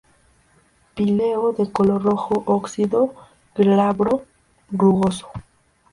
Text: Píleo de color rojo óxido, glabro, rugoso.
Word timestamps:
Píleo 0.95 1.51
de 1.51 1.71
color 1.71 2.01
rojo 2.01 2.41
óxido, 2.47 3.13
glabro, 3.53 4.25
rugoso. 4.71 5.27